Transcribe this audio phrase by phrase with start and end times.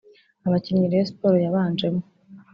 [0.47, 2.01] Abakinnyi Rayon Sports yabanjemo